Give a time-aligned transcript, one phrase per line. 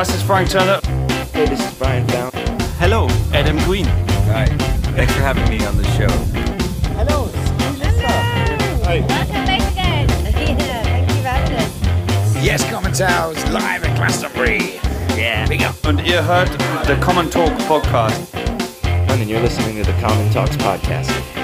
[0.00, 0.80] this is Frank Turner.
[1.32, 2.30] Hey, this is Brian Down.
[2.78, 3.84] Hello, Adam Green.
[4.32, 4.46] Hi.
[4.96, 6.08] Thanks for having me on the show.
[6.96, 7.26] Hello,
[9.06, 10.08] Welcome back again.
[10.58, 12.44] yeah, thank you for having us.
[12.44, 14.80] Yes, Common Towers, live at Glastonbury.
[15.18, 15.74] Yeah, big up.
[15.84, 16.50] Und ihr hört
[16.86, 18.34] the Common Talk Podcast.
[19.10, 21.39] And you're listening to the Common Talks podcast.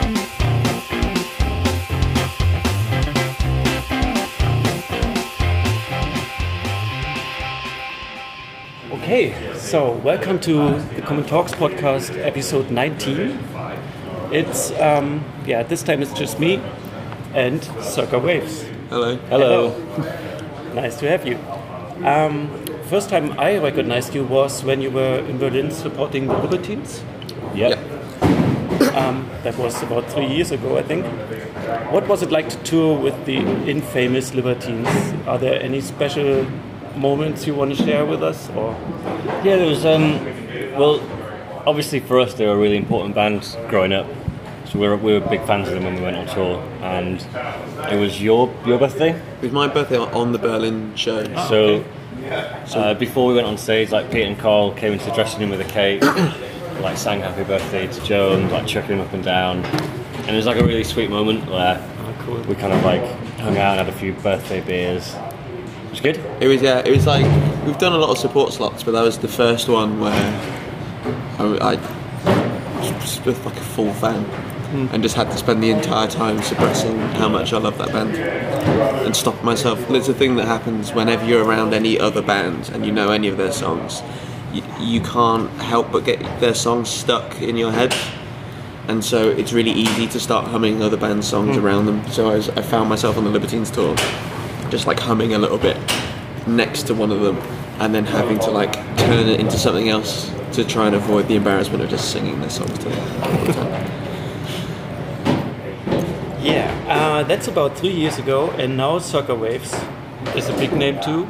[9.16, 13.38] Okay, so welcome to the Common Talks podcast, episode 19.
[14.30, 16.60] It's um, yeah, this time it's just me
[17.32, 18.66] and Circa Waves.
[18.90, 19.16] Hello.
[19.30, 19.70] Hello.
[20.74, 21.38] nice to have you.
[22.06, 22.50] Um,
[22.90, 27.02] first time I recognized you was when you were in Berlin supporting the Libertines.
[27.54, 27.80] Yeah.
[28.92, 31.06] Um, that was about three years ago, I think.
[31.90, 34.88] What was it like to tour with the infamous Libertines?
[35.26, 36.46] Are there any special
[36.96, 38.72] moments you want to share with us, or
[39.44, 39.84] Yeah, there was.
[39.84, 40.24] Um,
[40.78, 41.00] well,
[41.66, 44.06] obviously for us, they were a really important band growing up.
[44.66, 47.24] So we were, we were big fans of them when we went on tour, and
[47.92, 49.10] it was your your birthday.
[49.10, 51.22] It was my birthday on- on the Berlin show.
[51.46, 51.84] So,
[52.74, 55.50] uh, before we went on stage, like Pete and Carl came into the dressing room
[55.50, 56.02] with a cake,
[56.82, 60.46] like sang "Happy Birthday" to Joan, like chucking him up and down, and it was
[60.46, 61.80] like a really sweet moment where
[62.48, 63.02] we kind of like
[63.38, 65.14] hung out and had a few birthday beers.
[65.96, 66.42] It was good.
[66.42, 66.82] It was yeah.
[66.84, 67.24] It was like
[67.64, 70.12] we've done a lot of support slots, but that was the first one where
[71.38, 74.88] I, I was with like a full fan hmm.
[74.92, 78.14] and just had to spend the entire time suppressing how much I love that band
[78.14, 79.90] and stop myself.
[79.90, 83.28] It's a thing that happens whenever you're around any other band and you know any
[83.28, 84.02] of their songs.
[84.52, 87.94] You, you can't help but get their songs stuck in your head.
[88.88, 91.64] and so it's really easy to start humming other bands' songs hmm.
[91.64, 92.06] around them.
[92.10, 93.96] So I, was, I found myself on the Libertines tour,
[94.70, 95.76] just like humming a little bit
[96.46, 97.36] next to one of them,
[97.80, 101.36] and then having to like turn it into something else to try and avoid the
[101.36, 103.92] embarrassment of just singing their songs to them the time.
[106.42, 109.74] Yeah, uh, that's about three years ago, and now Circa Waves
[110.34, 111.26] is a big name too.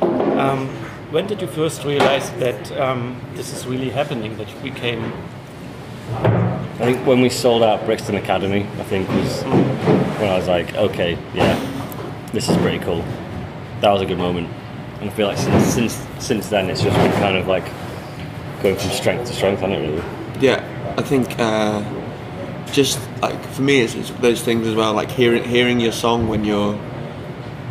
[0.00, 0.68] Um,
[1.10, 4.36] when did you first realize that um, this is really happening?
[4.38, 5.12] That you became
[6.82, 10.74] I think when we sold out Brixton Academy, I think was when I was like,
[10.74, 11.56] okay, yeah,
[12.32, 13.04] this is pretty cool.
[13.80, 14.48] That was a good moment,
[15.00, 17.64] and I feel like since since since then it's just been kind of like
[18.62, 19.88] going from strength to strength, hasn't it?
[19.88, 20.04] Really.
[20.40, 21.82] Yeah, I think uh,
[22.72, 24.94] just like for me, it's, it's those things as well.
[24.94, 26.78] Like hearing hearing your song when you're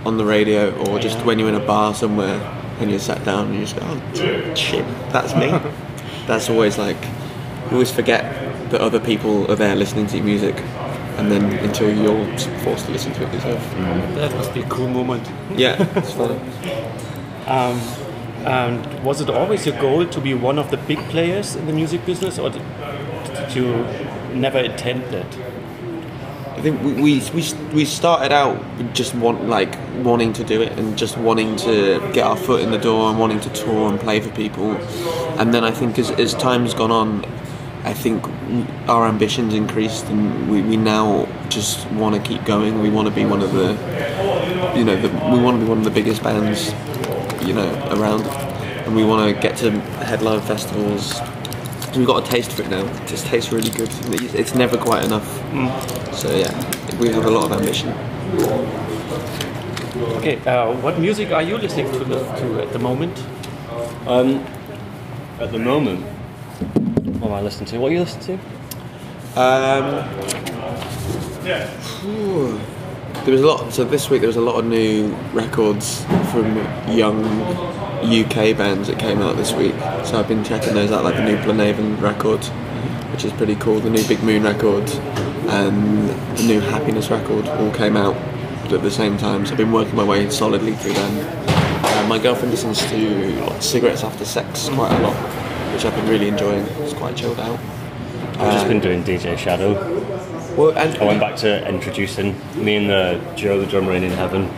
[0.06, 2.40] on the radio, or just when you're in a bar somewhere
[2.80, 5.50] and you're sat down and you just go, "Oh shit, that's me."
[6.28, 7.02] that's always like
[7.66, 8.24] you always forget
[8.72, 10.56] that other people are there listening to your music,
[11.18, 13.72] and then until you're forced to listen to it yourself.
[14.16, 15.28] that must be a cool moment.
[15.58, 16.40] Yeah, it's fun.
[17.48, 17.80] Um,
[18.46, 21.74] and was it always your goal to be one of the big players in the
[21.74, 22.64] music business, or did,
[23.36, 23.86] did you
[24.34, 25.38] never intend that?
[26.58, 28.62] I think we, we, we, we started out
[28.94, 32.70] just want like wanting to do it and just wanting to get our foot in
[32.70, 34.72] the door and wanting to tour and play for people,
[35.40, 37.26] and then I think as, as time's gone on,
[37.84, 38.24] I think
[38.88, 42.82] our ambitions increased and we, we now just want to keep going.
[42.82, 43.72] We want to be one of the
[44.76, 46.72] you know the, we want to be one of the biggest bands
[47.46, 48.22] you know around,
[48.86, 49.72] and we want to get to
[50.06, 51.20] headline festivals.
[51.96, 52.86] We've got a taste for it now.
[52.86, 53.90] It just tastes really good.
[54.34, 55.28] It's never quite enough.
[56.16, 56.54] So yeah,
[57.00, 57.90] we have a lot of ambition.
[60.18, 63.18] Okay, uh, what music are you listening to, to at the moment?
[64.08, 64.46] Um,
[65.40, 66.06] at the moment,
[67.22, 67.78] what am I listening to?
[67.78, 69.40] What are you listening to?
[69.40, 70.10] Um,
[72.02, 72.60] phew.
[73.24, 73.72] there was a lot.
[73.72, 76.58] So this week there was a lot of new records from
[76.90, 77.24] young
[78.02, 79.76] UK bands that came out this week.
[80.04, 82.44] So I've been checking those out, like the new Glenavon record,
[83.12, 83.80] which is pretty cool.
[83.80, 84.90] The new Big Moon record
[85.50, 88.16] and the new Happyness record all came out
[88.74, 89.46] at the same time.
[89.46, 91.46] So I've been working my way solidly through them.
[91.84, 95.41] Uh, my girlfriend listens to like, Cigarettes After Sex quite a lot,
[95.74, 96.66] which I've been really enjoying.
[96.82, 97.60] It's quite chilled out.
[98.40, 99.74] I've just been uh, doing DJ Shadow.
[100.56, 104.50] Well, and I went back to Endtroducing me and the Joe, the drummer in Inheaven.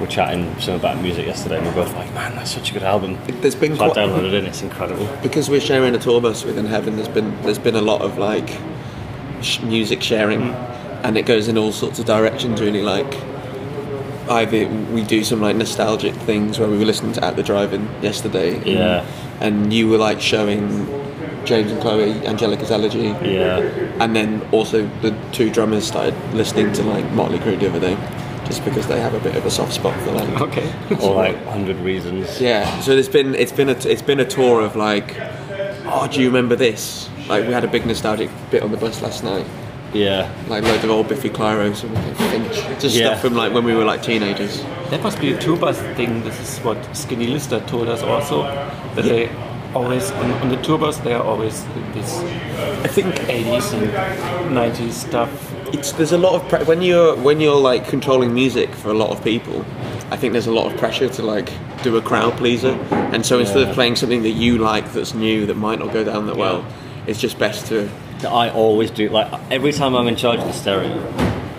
[0.00, 2.72] Were chatting some about music yesterday, and we are both like, "Man, that's such a
[2.72, 4.44] good album." There's been so I downloaded it.
[4.44, 5.08] It's incredible.
[5.24, 8.16] because we're sharing a tour bus with Inheaven there's been there's been a lot of
[8.16, 8.48] like
[9.42, 11.00] sh- music sharing mm.
[11.02, 13.12] and it goes in all sorts of directions really like
[14.30, 17.88] either we do some like nostalgic things where we were listening to at the drive-in
[18.02, 19.06] yesterday and, Yeah.
[19.40, 20.86] and you were like showing
[21.44, 23.58] James and Chloe Angelica's Elegy Yeah.
[24.00, 27.96] and then also the two drummers started listening to like Motley Crue the other day
[28.46, 30.40] just because they have a bit of a soft spot for like.
[30.40, 30.66] Okay.
[31.02, 32.40] or like 100 reasons.
[32.40, 35.14] Yeah, so it's been it's been a it's been a tour of like,
[35.84, 37.10] oh, do you remember this?
[37.28, 39.44] Like we had a big nostalgic bit on the bus last night,
[39.94, 40.30] Yeah.
[40.48, 43.06] like loads of old Biffy Clyros and Finch, just Yeah.
[43.08, 44.62] stuff from like when we were like teenagers.
[44.90, 46.22] That must be a tour bus thing.
[46.24, 48.42] This is what Skinny Lister told us also.
[48.94, 49.30] That they
[49.74, 51.64] always, on, on the tour bus, they are always
[51.94, 52.18] this
[52.84, 55.30] I think 80s and 90s stuff.
[55.72, 58.94] it's there's a lot of pre- when you're when you're like controlling music for a
[58.94, 59.64] lot of people.
[60.10, 61.52] I think there's a lot of pressure to like
[61.82, 62.72] do a crowd pleaser,
[63.12, 63.68] and so instead Yeah.
[63.68, 66.64] of playing something that you like that's new that might not go down that well,
[67.06, 67.88] it's just best to
[68.24, 69.08] I always do.
[69.08, 70.98] Like every time I'm in charge of the stereo,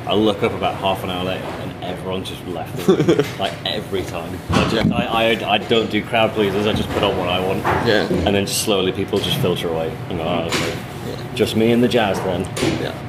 [0.06, 2.90] I look up about half an hour later and everyone's just left.
[2.90, 3.40] it.
[3.40, 4.38] like every time.
[4.50, 6.68] I, just, I, I, I don't do crowd pleasers.
[6.68, 7.60] I just put on what I want.
[7.88, 8.08] Yeah.
[8.08, 9.96] And then slowly people just filter away.
[10.10, 11.36] And go, oh, okay.
[11.36, 12.42] Just me and the jazz then.
[12.82, 13.06] yeah.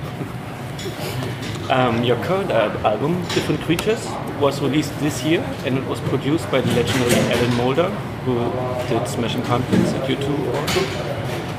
[1.70, 4.04] Um, your current al- album, Different Creatures,
[4.40, 7.90] was released this year and it was produced by the legendary Alan Moulder,
[8.24, 8.34] who
[8.88, 10.80] did Smashing Pumpkins and U2 also.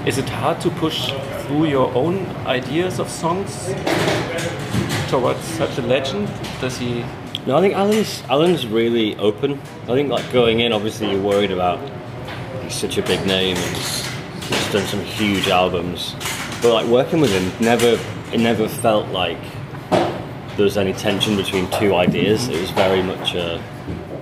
[0.05, 1.11] Is it hard to push
[1.51, 3.65] through your own ideas of songs
[5.09, 6.31] towards such a legend?
[6.61, 7.03] Does he
[7.45, 9.59] No, I think Alan's Alan's really open.
[9.83, 11.79] I think like going in, obviously you're worried about
[12.63, 14.09] he's such a big name and he's,
[14.71, 16.15] done some huge albums.
[16.61, 17.99] But like working with him, never
[18.31, 19.41] it never felt like
[20.55, 22.47] there was any tension between two ideas.
[22.47, 23.61] It was very much uh,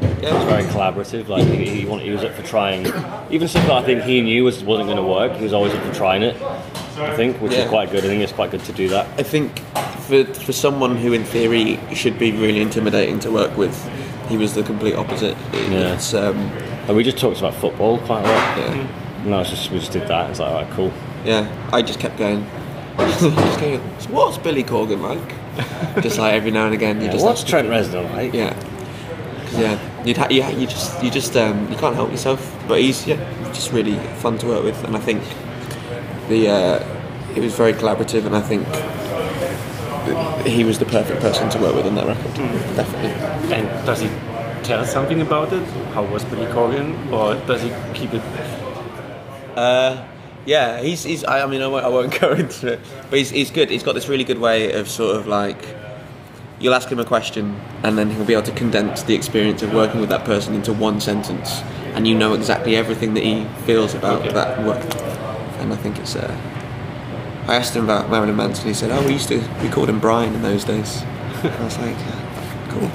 [0.02, 1.28] it was very collaborative.
[1.28, 2.88] Like he, he, wanted, he was up for trying
[3.30, 5.34] even stuff that I think he knew was wasn't going to work.
[5.34, 6.36] He was always up for trying it.
[7.00, 7.60] I think, which Yeah.
[7.63, 8.04] is quite good.
[8.04, 9.07] I think it's quite good to do that.
[9.18, 9.60] I think
[10.07, 13.75] for for someone who in theory should be really intimidating to work with,
[14.30, 15.36] he was the complete opposite.
[15.54, 15.94] It- Yeah.
[15.94, 16.51] It's um,
[16.88, 18.57] And we just talked about football quite a lot.
[18.57, 18.86] yeah.
[19.25, 20.30] And I was just we just did that.
[20.31, 20.92] It's like, alright, cool.
[21.25, 22.46] Yeah, I just kept going.
[22.98, 23.80] just going.
[24.00, 26.02] "So What's Billy Corgan like?
[26.04, 28.34] just like every now and again, you Yeah, just what's Trent Reznor like?
[28.34, 28.54] Yeah,
[29.57, 29.78] yeah.
[30.06, 32.40] You'd ha- you, you just you just um, you can't help yourself.
[32.68, 33.18] But he's yeah,
[33.54, 35.22] just really fun to work with, and I think
[36.30, 38.66] the uh, it was very collaborative, and I think
[40.48, 42.34] he was the perfect person to work with on that record.
[42.76, 43.12] Definitely.
[43.54, 44.08] and does he
[44.64, 45.64] tell something about it?
[45.94, 48.22] How was Billy Corgan, or does he keep it?
[49.56, 50.06] Uh,
[50.46, 52.80] yeah, he's, he's I, I mean, I won't, I won't go into it,
[53.10, 53.70] but he's, he's good.
[53.70, 55.58] He's got this really good way of sort of like,
[56.60, 59.74] you'll ask him a question, and then he'll be able to condense the experience of
[59.74, 61.62] working with that person into one sentence,
[61.94, 64.34] and you know exactly everything that he feels about Okay.
[64.34, 65.09] that work.
[65.60, 66.16] And I think it's.
[66.16, 66.36] Uh,
[67.48, 68.68] I asked him about Marilyn Manson.
[68.68, 71.04] He said, "Oh, we used to we called him Brian in those days."
[71.44, 72.90] And I was like, yeah, "Cool."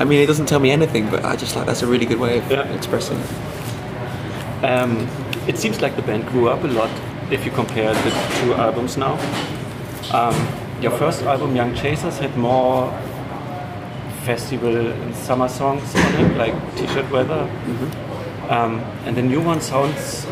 [0.00, 2.18] I mean, it doesn't tell me anything, but I just like that's a really good
[2.20, 2.62] way of Yeah.
[2.74, 3.18] expressing.
[3.18, 4.64] it.
[4.64, 5.06] Um,
[5.46, 6.90] it seems like the band grew up a lot
[7.30, 8.10] if you compare the
[8.40, 9.16] two albums now.
[10.12, 10.34] Um,
[10.80, 12.90] your first album, Young Chasers, had more
[14.24, 17.48] festival and summer songs on it, like T-shirt weather.
[18.48, 20.26] Um, and the new one sounds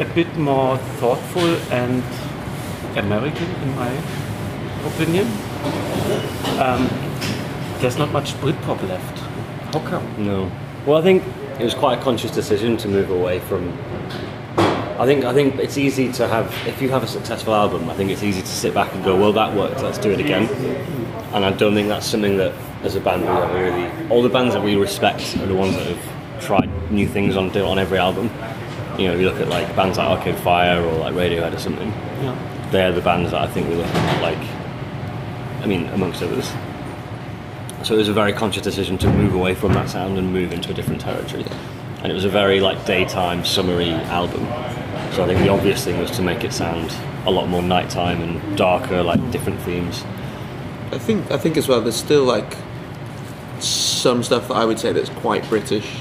[0.00, 2.02] a bit more thoughtful and
[2.96, 3.90] American, in my
[4.86, 5.26] opinion.
[6.60, 6.88] Um,
[7.80, 9.18] there's not much Britpop left.
[9.72, 10.24] How come?
[10.24, 10.50] No.
[10.86, 11.22] Well, I think
[11.58, 13.76] it was quite a conscious decision to move away from.
[14.98, 17.90] I think I think it's easy to have if you have a successful album.
[17.90, 19.82] I think it's easy to sit back and go, well, that worked.
[19.82, 20.48] Let's do it again.
[21.34, 24.08] And I don't think that's something that, as a band, we really.
[24.08, 27.50] All the bands that we respect are the ones that have tried new things on
[27.50, 28.30] do it on every album.
[28.98, 31.58] You know, if you look at like bands like Arcade Fire or like Radiohead or
[31.58, 31.88] something.
[31.88, 32.68] Yeah.
[32.70, 34.38] They're the bands that I think we look at like.
[35.62, 36.50] I mean, amongst others.
[37.86, 40.52] So it was a very conscious decision to move away from that sound and move
[40.52, 41.44] into a different territory.
[42.02, 44.44] And it was a very like daytime, summery album.
[45.12, 46.92] So I think the obvious thing was to make it sound
[47.26, 50.04] a lot more nighttime and darker, like different themes.
[50.92, 51.80] I think I think as well.
[51.80, 52.56] There's still like
[53.58, 56.00] some stuff that I would say that's quite British,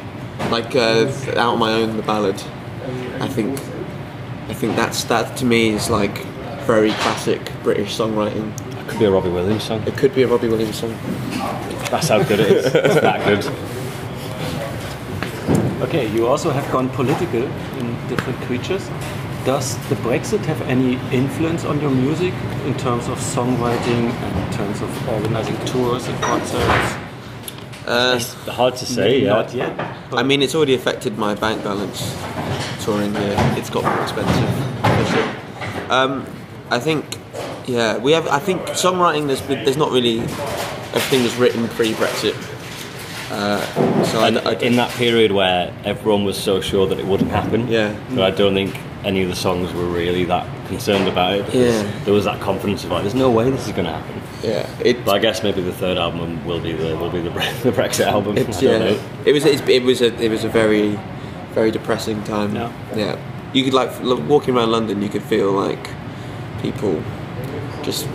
[0.51, 2.41] like uh, out on my own, the ballad.
[3.35, 3.59] I think
[4.49, 6.23] I think that's that to me is like
[6.65, 8.47] very classic British songwriting.
[8.79, 9.83] It could be a Robbie Williams song.
[9.85, 10.97] It could be a Robbie Williams song.
[11.91, 12.65] That's how good it is.
[12.67, 13.43] It's that good.
[15.81, 18.89] Okay, you also have gone political in different creatures.
[19.43, 22.33] Does the Brexit have any influence on your music
[22.65, 27.04] in terms of songwriting and in terms of organizing tours and concerts?
[27.87, 29.19] Uh, It's hard to say.
[29.21, 29.29] Yeah.
[29.29, 29.79] Not yet.
[30.13, 32.01] I mean, it's already affected my bank balance
[32.83, 33.35] touring here.
[33.57, 34.49] It's got more expensive.
[34.81, 35.91] For sure.
[35.91, 36.25] Um,
[36.71, 37.05] I think,
[37.67, 38.27] yeah, we have.
[38.27, 39.27] I think songwriting.
[39.27, 40.19] There's there's not really
[40.95, 42.35] everything was written pre-Brexit.
[43.31, 43.59] Uh,
[44.05, 47.67] so I, I, in that period where everyone was so sure that it wouldn't happen,
[47.67, 47.95] Yeah.
[48.11, 51.45] but I don't think any of the songs were really that concerned about it.
[51.45, 52.03] because Yeah.
[52.05, 54.21] There was that confidence of like, there's no way this is going to happen.
[54.43, 57.29] Yeah, it, But I guess maybe the third album will be the will be the,
[57.63, 58.37] the Brexit album.
[58.37, 59.03] It's, I don't yeah, know.
[59.25, 60.99] it was it's, it was a it was a very
[61.53, 62.55] very depressing time.
[62.55, 62.71] Yeah.
[62.95, 63.19] yeah.
[63.53, 63.91] You could like
[64.27, 65.89] walking around London, you could feel like
[66.61, 67.01] people
[67.81, 68.07] just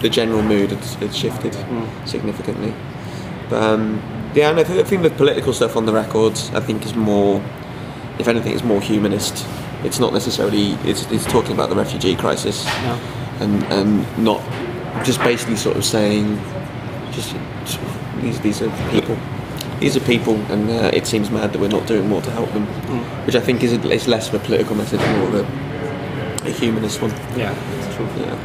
[0.00, 1.56] the general mood had, had shifted
[2.04, 2.74] significantly.
[3.48, 4.02] But um,
[4.34, 6.94] yeah, and I think, I think the political stuff on the records, I think, is
[6.94, 7.42] more,
[8.18, 9.46] if anything, it's more humanist.
[9.84, 12.98] It's not necessarily it's, it's talking about the refugee crisis, Yeah.
[13.40, 14.40] and and not
[15.04, 16.38] just basically sort of saying
[17.12, 17.78] just, just
[18.22, 19.16] these these are people
[19.80, 22.50] these are people and uh, it seems mad that we're not doing more to help
[22.52, 22.64] them
[23.26, 26.48] which I think is, a, is less of a political message and more of a,
[26.48, 28.06] a humanist one Yeah, it's true.
[28.24, 28.38] yeah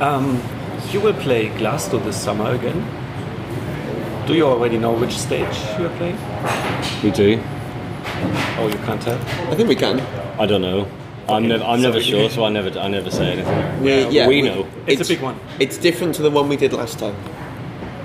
[0.00, 0.40] Um,
[0.92, 2.82] you will play Glasgow this summer again.
[4.26, 6.18] Do you already know which stage you are playing?
[7.02, 7.38] We do.
[8.58, 9.18] Oh, you can't tell.
[9.50, 10.00] I think we can
[10.40, 10.88] I don't know.
[11.28, 13.82] I'm Okay, never I'm never sure, so I never I never say anything.
[13.82, 14.66] we, yeah, we know.
[14.86, 15.38] It's a big one.
[15.58, 17.16] it's different to the one we did last time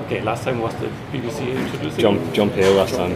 [0.05, 1.99] Okay, last time was the BBC introducing.
[1.99, 3.15] John John Peel last time.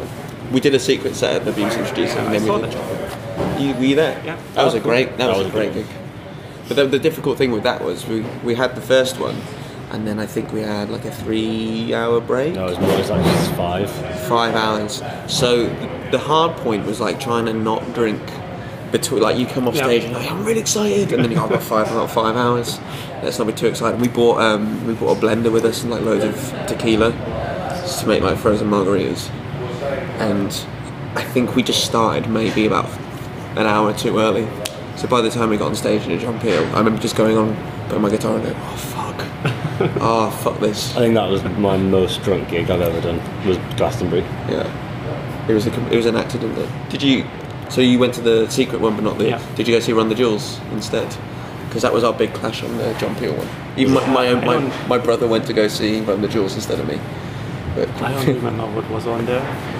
[0.51, 3.61] we did a secret set at the BBC introducing Yeah, and I saw we that.
[3.61, 4.37] you, were you there Yeah.
[4.55, 5.85] that was a great that, That was, was a great good.
[5.87, 5.95] gig
[6.67, 9.35] but the, the difficult thing with that was we, we had the first one
[9.93, 13.09] and then I think we had like a three hour break No, it's more it's
[13.09, 13.89] like just five.
[14.27, 15.01] five hours.
[15.27, 15.67] So
[16.11, 18.21] the hard point was like trying to not drink
[18.91, 19.21] between.
[19.21, 19.85] Like you come off Yeah.
[19.85, 22.11] stage and like, I'm really excited, and then you go, I've got five, I've got
[22.11, 22.79] five hours.
[23.23, 24.01] Let's not be too excited.
[24.01, 27.11] We bought um, we bought a blender with us and like loads of tequila
[27.81, 29.29] just to make like frozen margaritas,
[30.19, 30.47] and
[31.17, 32.89] I think we just started maybe about
[33.57, 34.47] an hour too early.
[34.95, 37.37] So by the time we got on stage in John Peel, I remember just going
[37.37, 37.55] on,
[37.87, 39.52] putting my guitar and going, oh fuck,
[40.01, 40.95] oh fuck this.
[40.95, 43.17] I think that was my most drunk gig I've ever done.
[43.47, 44.21] Was Glastonbury.
[44.49, 46.55] Yeah, it was a, it was an accident.
[46.55, 46.69] Though.
[46.89, 47.25] Did you?
[47.69, 49.29] So you went to the secret one, but not the.
[49.29, 49.55] Yeah.
[49.55, 51.15] Did you go see Run the Jewels instead?
[51.67, 53.47] Because that was our big clash on the John Peel one.
[53.77, 56.79] Even my my, own, my, my brother went to go see Run the Jewels instead
[56.79, 56.99] of me.
[57.75, 59.79] But I don't remember what was on there.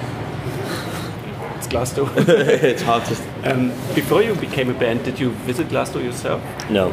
[1.56, 2.06] It's Glasgow.
[2.16, 6.42] it's hard to um, before you became a band, did you visit Glasgow yourself?
[6.68, 6.90] No.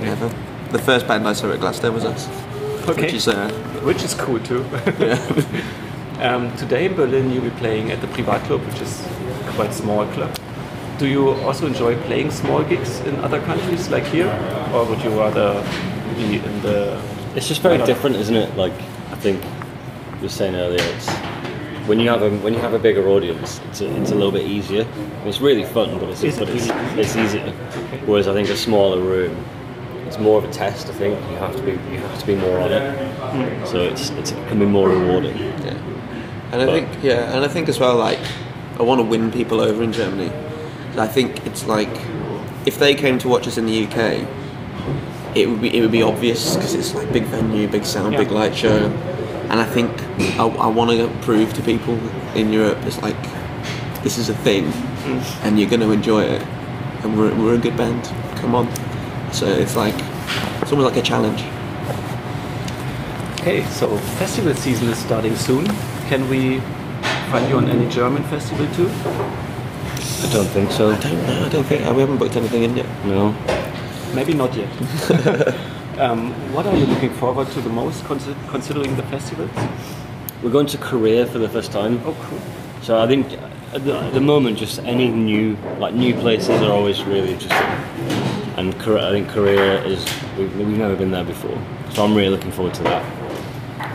[0.00, 0.28] never.
[0.70, 2.28] The first band I saw at Glasgow was us,
[2.88, 3.02] Okay.
[3.02, 3.50] which is uh,
[3.82, 4.64] which is cool too.
[6.20, 9.04] um, today in Berlin, you'll be playing at the Privat Club, which is
[9.48, 10.30] a quite small club.
[10.98, 14.28] Do you also enjoy playing small gigs in other countries like here,
[14.72, 15.62] or would you rather
[16.16, 17.00] be in the?
[17.34, 17.94] It's just very I don't know.
[17.94, 18.56] different, isn't it?
[18.56, 18.74] Like
[19.10, 19.42] I think
[20.16, 21.08] you were saying earlier, it's
[21.88, 24.32] when you have a when you have a bigger audience, it's a, it's a little
[24.32, 24.86] bit easier.
[25.24, 27.50] It's really fun, but it's Is but it's, it's easier.
[28.06, 29.59] Whereas I think a smaller room, it's
[30.20, 30.88] more of a test.
[30.88, 33.66] I think you have to be you have to be more on it.
[33.68, 35.36] So it's, it's it can be more rewarding.
[35.38, 35.74] yeah.
[36.52, 38.20] And I But- think yeah, and I think as well like
[38.78, 40.30] I want to win people over in Germany.
[40.98, 41.88] I think it's like
[42.66, 44.26] if they came to watch us in the UK,
[45.34, 48.30] it would be it would be obvious because it's like big venue, big sound, big
[48.30, 48.76] light show,
[49.48, 49.90] and I think
[50.38, 51.98] I, I want to prove to people
[52.34, 53.20] in Europe it's like
[54.02, 55.44] this is a thing, mm.
[55.44, 56.42] and you're going to enjoy it,
[57.02, 58.02] and we're we're a good band.
[58.40, 58.68] Come on,
[59.32, 59.94] so it's like
[60.70, 61.40] it's almost like a challenge.
[63.40, 65.66] Okay, so festival season is starting soon.
[66.06, 66.60] Can we
[67.32, 68.86] find you on any German festival too?
[68.86, 70.92] I don't think so.
[70.92, 71.46] I don't know.
[71.46, 72.86] I don't think we haven't booked anything in yet.
[73.04, 73.34] No.
[74.14, 74.70] Maybe not yet.
[75.98, 79.50] um, what are you looking forward to the most, consi- considering the festivals?
[80.40, 82.00] We're going to Korea for the first time.
[82.04, 82.40] Oh, cool.
[82.82, 83.32] So I think
[83.72, 88.29] at the, at the moment, just any new like new places are always really interesting.
[88.60, 90.04] And Korea, I think Korea is
[90.36, 91.58] we've, we've never been there before,
[91.94, 93.02] so I'm really looking forward to that.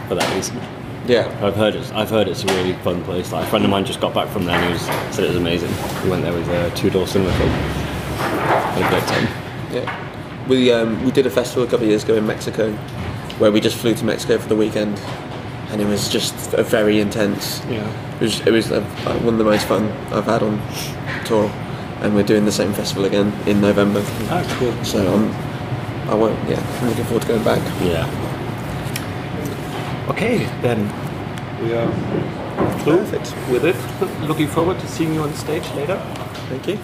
[0.07, 0.59] For that reason,
[1.05, 1.27] Yeah.
[1.45, 3.31] I've heard it's I've heard it's a really fun place.
[3.31, 4.81] Like a friend of mine just got back from there and he was,
[5.15, 5.69] said it was amazing.
[6.03, 7.49] We went there with uh, Two Door Cinema Club.
[7.49, 9.27] Had a great time.
[9.71, 12.71] Yeah, we um, we did a festival a couple of years ago in Mexico,
[13.37, 14.97] where we just flew to Mexico for the weekend,
[15.69, 17.61] and it was just a very intense.
[17.69, 17.87] Yeah.
[18.15, 18.81] It was it was uh,
[19.21, 20.59] one of the most fun I've had on
[21.25, 21.51] tour,
[22.05, 24.01] and we're doing the same festival again in November.
[24.29, 24.71] Ah, cool.
[24.83, 25.31] So um,
[26.07, 26.37] I won't.
[26.47, 27.61] Yeah, I'm looking forward to going back.
[27.81, 28.05] Yeah.
[30.09, 30.85] Okay, then
[31.63, 31.91] we are
[32.83, 33.33] through Perfect.
[33.49, 33.75] with it.
[34.27, 35.97] Looking forward to seeing you on stage later.
[36.47, 36.77] Thank you.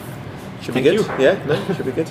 [0.64, 1.06] Should Thank be good.
[1.06, 1.24] you.
[1.24, 2.10] Yeah, no, should be good.